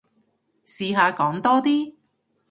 [0.65, 1.93] 試下講多啲